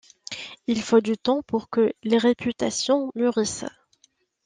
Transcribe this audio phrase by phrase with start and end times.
[0.65, 3.65] Il faut du temps pour que les réputations mûrissent.